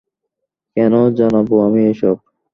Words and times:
কেন 0.77 0.93
জানবো 1.17 1.55
আমি 1.67 1.81
এসব? 1.91 2.15